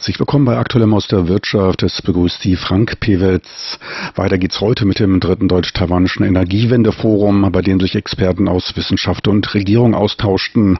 [0.00, 1.82] Herzlich willkommen bei Aktuellem aus der Wirtschaft.
[1.82, 3.78] Es begrüßt Sie Frank Pewitz.
[4.14, 9.52] Weiter geht's heute mit dem dritten deutsch-taiwanischen Energiewendeforum, bei dem sich Experten aus Wissenschaft und
[9.52, 10.78] Regierung austauschten.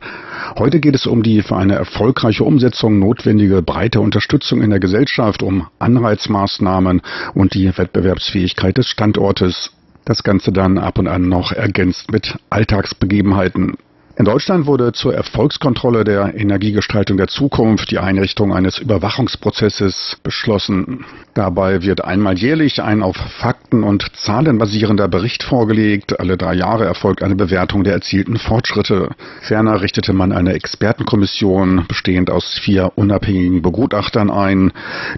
[0.58, 5.42] Heute geht es um die für eine erfolgreiche Umsetzung notwendige breite Unterstützung in der Gesellschaft,
[5.42, 7.02] um Anreizmaßnahmen
[7.34, 9.72] und die Wettbewerbsfähigkeit des Standortes.
[10.06, 13.76] Das Ganze dann ab und an noch ergänzt mit Alltagsbegebenheiten.
[14.20, 21.06] In Deutschland wurde zur Erfolgskontrolle der Energiegestaltung der Zukunft die Einrichtung eines Überwachungsprozesses beschlossen.
[21.32, 26.20] Dabei wird einmal jährlich ein auf Fakten und Zahlen basierender Bericht vorgelegt.
[26.20, 29.08] Alle drei Jahre erfolgt eine Bewertung der erzielten Fortschritte.
[29.40, 34.72] Ferner richtete man eine Expertenkommission bestehend aus vier unabhängigen Begutachtern ein,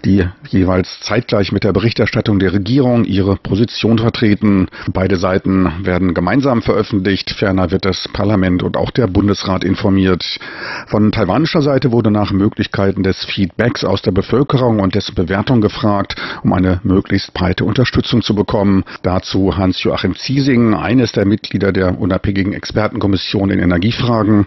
[0.05, 4.69] die jeweils zeitgleich mit der Berichterstattung der Regierung ihre Position vertreten.
[4.93, 7.33] Beide Seiten werden gemeinsam veröffentlicht.
[7.33, 10.39] Ferner wird das Parlament und auch der Bundesrat informiert.
[10.87, 16.17] Von taiwanischer Seite wurde nach Möglichkeiten des Feedbacks aus der Bevölkerung und dessen Bewertung gefragt,
[16.43, 18.85] um eine möglichst breite Unterstützung zu bekommen.
[19.03, 24.47] Dazu Hans-Joachim Ziesing, eines der Mitglieder der unabhängigen Expertenkommission in Energiefragen.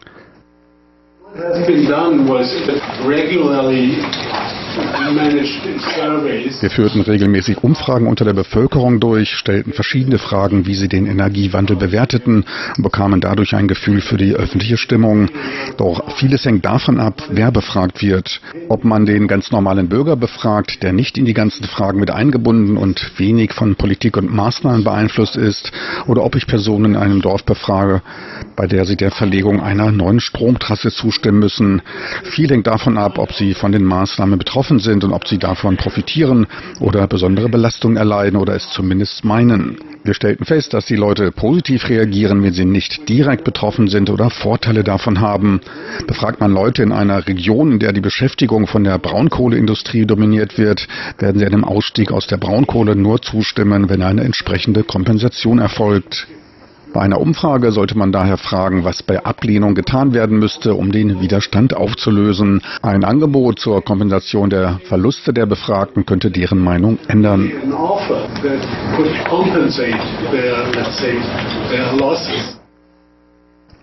[6.60, 11.78] Wir führten regelmäßig Umfragen unter der Bevölkerung durch, stellten verschiedene Fragen, wie sie den Energiewandel
[11.78, 12.44] bewerteten
[12.76, 15.30] und bekamen dadurch ein Gefühl für die öffentliche Stimmung.
[15.78, 18.42] Doch vieles hängt davon ab, wer befragt wird.
[18.68, 22.76] Ob man den ganz normalen Bürger befragt, der nicht in die ganzen Fragen mit eingebunden
[22.76, 25.72] und wenig von Politik und Maßnahmen beeinflusst ist,
[26.08, 28.02] oder ob ich Personen in einem Dorf befrage,
[28.58, 31.82] bei der sie der Verlegung einer neuen Stromtrasse zustimmen müssen.
[32.24, 35.38] Viel hängt davon ab, ob sie von den Maßnahmen betroffen betroffen sind und ob sie
[35.38, 36.48] davon profitieren
[36.80, 39.78] oder besondere Belastungen erleiden oder es zumindest meinen.
[40.04, 44.32] Wir stellten fest, dass die Leute positiv reagieren, wenn sie nicht direkt betroffen sind oder
[44.32, 45.62] Vorteile davon haben.
[46.08, 50.88] Befragt man Leute in einer Region, in der die Beschäftigung von der Braunkohleindustrie dominiert wird,
[51.20, 56.28] werden sie einem Ausstieg aus der Braunkohle nur zustimmen, wenn eine entsprechende Kompensation erfolgt.
[56.96, 61.20] Bei einer Umfrage sollte man daher fragen, was bei Ablehnung getan werden müsste, um den
[61.20, 62.62] Widerstand aufzulösen.
[62.82, 67.52] Ein Angebot zur Kompensation der Verluste der Befragten könnte deren Meinung ändern.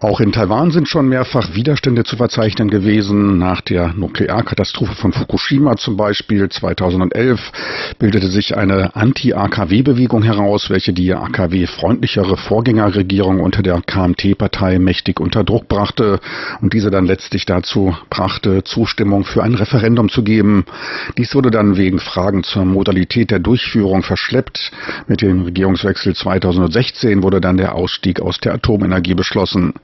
[0.02, 3.38] Auch in Taiwan sind schon mehrfach Widerstände zu verzeichnen gewesen.
[3.38, 7.52] Nach der Nuklearkatastrophe von Fukushima zum Beispiel 2011
[8.00, 15.68] bildete sich eine Anti-AKW-Bewegung heraus, welche die AKW-freundlichere Vorgängerregierung unter der KMT-Partei mächtig unter Druck
[15.68, 16.18] brachte
[16.60, 20.64] und diese dann letztlich dazu brachte, Zustimmung für ein Referendum zu geben.
[21.16, 24.72] Dies wurde dann wegen Fragen zur Modalität der Durchführung verschleppt.
[25.06, 29.74] Mit dem Regierungswechsel 2016 wurde dann der Ausstieg aus der Atomenergie beschlossen.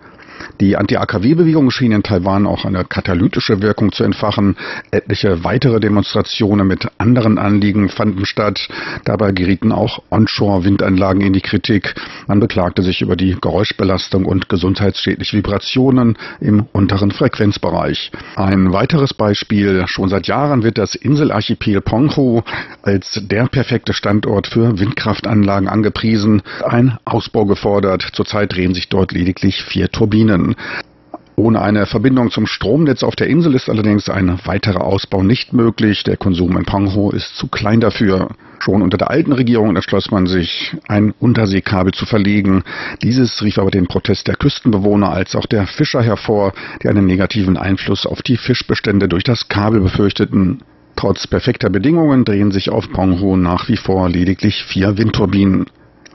[0.61, 4.57] Die Anti-AKW-Bewegung schien in Taiwan auch eine katalytische Wirkung zu entfachen.
[4.91, 8.69] Etliche weitere Demonstrationen mit anderen Anliegen fanden statt.
[9.05, 11.95] Dabei gerieten auch Onshore-Windanlagen in die Kritik.
[12.27, 18.11] Man beklagte sich über die Geräuschbelastung und gesundheitsschädliche Vibrationen im unteren Frequenzbereich.
[18.35, 19.85] Ein weiteres Beispiel.
[19.87, 22.43] Schon seit Jahren wird das Inselarchipel Penghu
[22.83, 26.43] als der perfekte Standort für Windkraftanlagen angepriesen.
[26.65, 28.09] Ein Ausbau gefordert.
[28.13, 30.48] Zurzeit drehen sich dort lediglich vier Turbinen.
[30.49, 30.89] Turbinen.
[31.37, 36.03] Ohne eine Verbindung zum Stromnetz auf der Insel ist allerdings ein weiterer Ausbau nicht möglich.
[36.03, 38.31] Der Konsum in Pangho ist zu klein dafür.
[38.59, 42.65] Schon unter der alten Regierung entschloss man sich, ein Unterseekabel zu verlegen.
[43.05, 47.57] Dieses rief aber den Protest der Küstenbewohner als auch der Fischer hervor, die einen negativen
[47.57, 50.65] Einfluss auf die Fischbestände durch das Kabel befürchteten.
[50.97, 55.67] Trotz perfekter Bedingungen drehen sich auf Pangho nach wie vor lediglich vier Windturbinen.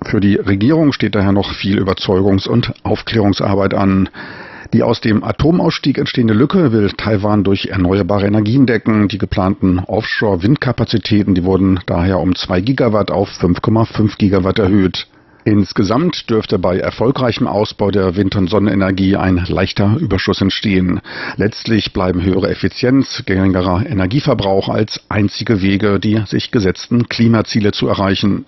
[0.06, 4.10] Für die Regierung steht daher noch viel Überzeugungs- und Aufklärungsarbeit an.
[4.74, 9.08] Die aus dem Atomausstieg entstehende Lücke will Taiwan durch erneuerbare Energien decken.
[9.08, 15.08] Die geplanten Offshore-Windkapazitäten, die wurden daher um 2 Gigawatt auf 5,5 Gigawatt erhöht.
[15.46, 21.02] Insgesamt dürfte bei erfolgreichem Ausbau der Wind- und Sonnenenergie ein leichter Überschuss entstehen.
[21.36, 28.46] Letztlich bleiben höhere Effizienz, geringerer Energieverbrauch als einzige Wege, die sich gesetzten Klimaziele zu erreichen.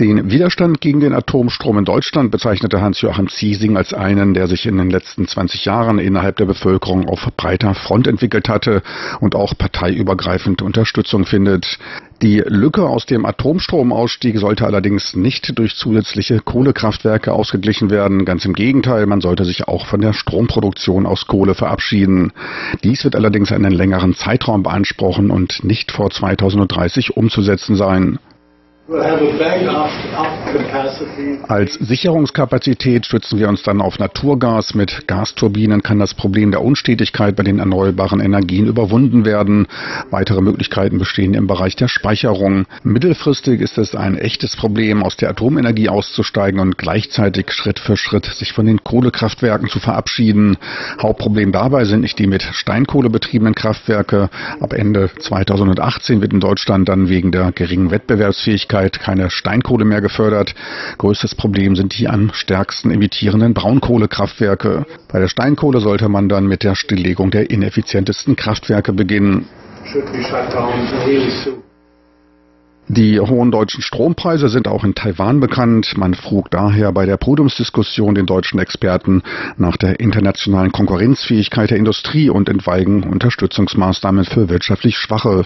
[0.00, 4.76] Den Widerstand gegen den Atomstrom in Deutschland bezeichnete Hans-Joachim Ziesing als einen, der sich in
[4.76, 8.82] den letzten 20 Jahren innerhalb der Bevölkerung auf breiter Front entwickelt hatte
[9.20, 11.78] und auch parteiübergreifend Unterstützung findet.
[12.20, 18.24] Die Lücke aus dem Atomstromausstieg sollte allerdings nicht durch zusätzliche Kohlekraftwerke ausgeglichen werden.
[18.24, 22.32] Ganz im Gegenteil, man sollte sich auch von der Stromproduktion aus Kohle verabschieden.
[22.82, 28.18] Dies wird allerdings einen längeren Zeitraum beanspruchen und nicht vor 2030 umzusetzen sein.
[31.46, 34.74] Als Sicherungskapazität stützen wir uns dann auf Naturgas.
[34.74, 39.66] Mit Gasturbinen kann das Problem der Unstetigkeit bei den erneuerbaren Energien überwunden werden.
[40.10, 42.64] Weitere Möglichkeiten bestehen im Bereich der Speicherung.
[42.82, 48.24] Mittelfristig ist es ein echtes Problem, aus der Atomenergie auszusteigen und gleichzeitig Schritt für Schritt
[48.24, 50.56] sich von den Kohlekraftwerken zu verabschieden.
[51.02, 54.30] Hauptproblem dabei sind nicht die mit Steinkohle betriebenen Kraftwerke.
[54.60, 60.00] Ab Ende 2018 wird in Deutschland dann wegen der geringen Wettbewerbsfähigkeit Möglichkeit keine Steinkohle mehr
[60.00, 60.54] gefördert.
[60.98, 64.86] Größtes Problem sind die am stärksten emittierenden Braunkohlekraftwerke.
[65.12, 69.46] Bei der Steinkohle sollte man dann mit der Stilllegung der ineffizientesten Kraftwerke beginnen.
[72.90, 75.94] Die hohen deutschen Strompreise sind auch in Taiwan bekannt.
[75.98, 79.22] Man frug daher bei der Podiumsdiskussion den deutschen Experten
[79.58, 85.44] nach der internationalen Konkurrenzfähigkeit der Industrie und entweigen Unterstützungsmaßnahmen für wirtschaftlich Schwache.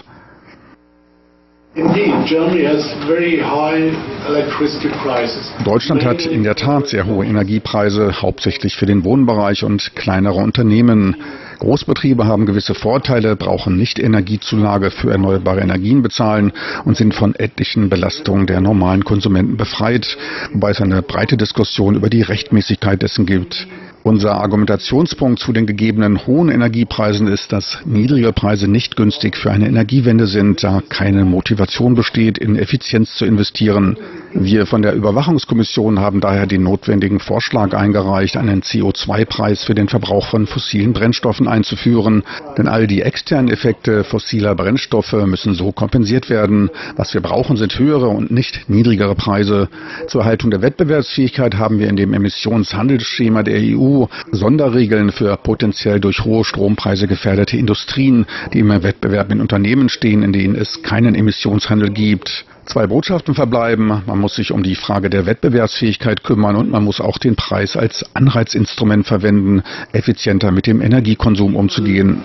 [5.65, 11.15] Deutschland hat in der Tat sehr hohe Energiepreise, hauptsächlich für den Wohnbereich und kleinere Unternehmen.
[11.57, 16.51] Großbetriebe haben gewisse Vorteile, brauchen nicht Energiezulage für erneuerbare Energien bezahlen
[16.85, 20.15] und sind von etlichen Belastungen der normalen Konsumenten befreit,
[20.51, 23.67] wobei es eine breite Diskussion über die Rechtmäßigkeit dessen gibt.
[24.03, 29.65] Unser Argumentationspunkt zu den gegebenen hohen Energiepreisen ist, dass niedrige Preise nicht günstig für eine
[29.65, 33.97] Energiewende sind, da keine Motivation besteht, in Effizienz zu investieren.
[34.35, 40.25] Wir von der Überwachungskommission haben daher den notwendigen Vorschlag eingereicht, einen CO2-Preis für den Verbrauch
[40.25, 42.23] von fossilen Brennstoffen einzuführen.
[42.57, 46.71] Denn all die externen Effekte fossiler Brennstoffe müssen so kompensiert werden.
[46.95, 49.69] Was wir brauchen, sind höhere und nicht niedrigere Preise.
[50.07, 56.25] Zur Erhaltung der Wettbewerbsfähigkeit haben wir in dem Emissionshandelsschema der EU Sonderregeln für potenziell durch
[56.25, 61.91] hohe Strompreise gefährdete Industrien, die im Wettbewerb mit Unternehmen stehen, in denen es keinen Emissionshandel
[61.91, 62.45] gibt.
[62.65, 64.03] Zwei Botschaften verbleiben.
[64.05, 67.75] Man muss sich um die Frage der Wettbewerbsfähigkeit kümmern und man muss auch den Preis
[67.75, 72.21] als Anreizinstrument verwenden, effizienter mit dem Energiekonsum umzugehen.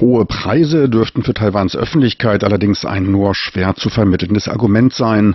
[0.00, 5.34] Hohe Preise dürften für Taiwans Öffentlichkeit allerdings ein nur schwer zu vermittelndes Argument sein.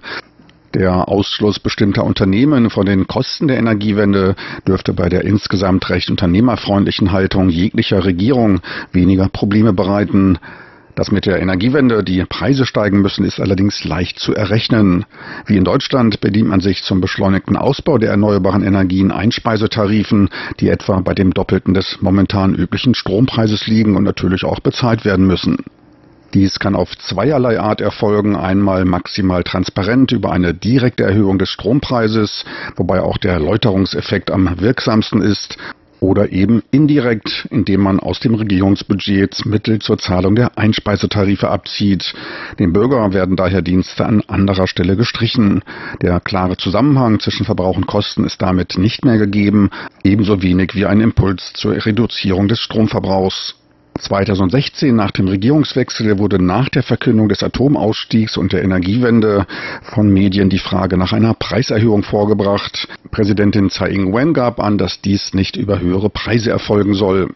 [0.78, 4.36] Der Ausschluss bestimmter Unternehmen von den Kosten der Energiewende
[4.68, 8.60] dürfte bei der insgesamt recht unternehmerfreundlichen Haltung jeglicher Regierung
[8.92, 10.38] weniger Probleme bereiten.
[10.94, 15.08] Dass mit der Energiewende die Preise steigen müssen, ist allerdings leicht zu errechnen.
[15.48, 21.00] Wie in Deutschland bedient man sich zum beschleunigten Ausbau der erneuerbaren Energien Einspeisetarifen, die etwa
[21.00, 25.58] bei dem Doppelten des momentan üblichen Strompreises liegen und natürlich auch bezahlt werden müssen.
[26.34, 28.36] Dies kann auf zweierlei Art erfolgen.
[28.36, 32.44] Einmal maximal transparent über eine direkte Erhöhung des Strompreises,
[32.76, 35.58] wobei auch der Läuterungseffekt am wirksamsten ist.
[36.00, 42.14] Oder eben indirekt, indem man aus dem Regierungsbudget Mittel zur Zahlung der Einspeisetarife abzieht.
[42.60, 45.64] Dem Bürger werden daher Dienste an anderer Stelle gestrichen.
[46.04, 49.72] Der klare Zusammenhang zwischen Verbrauch und Kosten ist damit nicht mehr gegeben,
[50.04, 53.56] ebenso wenig wie ein Impuls zur Reduzierung des Stromverbrauchs.
[53.98, 59.46] 2016 nach dem Regierungswechsel wurde nach der Verkündung des Atomausstiegs und der Energiewende
[59.82, 62.88] von Medien die Frage nach einer Preiserhöhung vorgebracht.
[63.12, 67.30] Präsidentin Tsai Ing-wen gab an, dass dies nicht über höhere Preise erfolgen soll.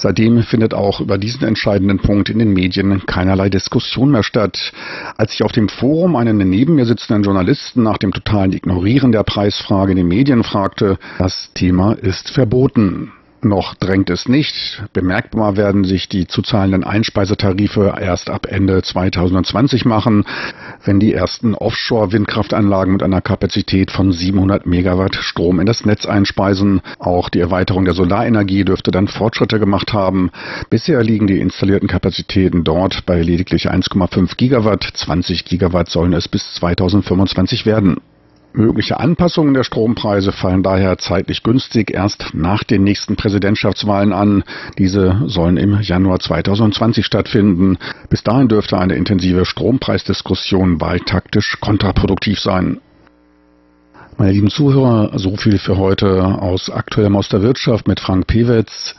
[0.00, 4.72] Seitdem findet auch über diesen entscheidenden Punkt in den Medien keinerlei Diskussion mehr statt.
[5.16, 9.24] Als ich auf dem Forum einen neben mir sitzenden Journalisten nach dem totalen Ignorieren der
[9.24, 13.10] Preisfrage in den Medien fragte, das Thema ist verboten.
[13.40, 14.82] Noch drängt es nicht.
[14.92, 20.24] Bemerkbar werden sich die zu zahlenden Einspeisetarife erst ab Ende 2020 machen,
[20.84, 26.80] wenn die ersten Offshore-Windkraftanlagen mit einer Kapazität von 700 Megawatt Strom in das Netz einspeisen.
[26.98, 30.30] Auch die Erweiterung der Solarenergie dürfte dann Fortschritte gemacht haben.
[30.68, 34.82] Bisher liegen die installierten Kapazitäten dort bei lediglich 1,5 Gigawatt.
[34.82, 37.98] 20 Gigawatt sollen es bis 2025 werden.
[38.52, 44.42] Mögliche Anpassungen der Strompreise fallen daher zeitlich günstig erst nach den nächsten Präsidentschaftswahlen an.
[44.78, 47.78] Diese sollen im Januar 2020 stattfinden.
[48.08, 52.80] Bis dahin dürfte eine intensive Strompreisdiskussion wahltaktisch kontraproduktiv sein.
[54.16, 58.96] Meine lieben Zuhörer, so viel für heute aus Aktuellem aus der Wirtschaft mit Frank Pewetz.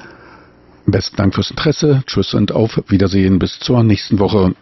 [0.85, 2.03] Besten Dank fürs Interesse.
[2.05, 4.53] Tschüss und auf Wiedersehen bis zur nächsten Woche.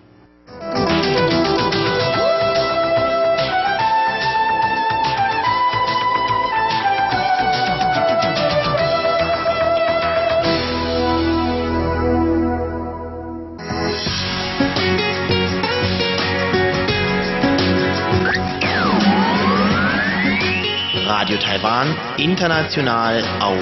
[21.78, 23.58] Taiwan, international aus